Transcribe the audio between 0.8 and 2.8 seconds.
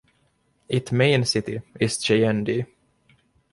main city is Chejendé.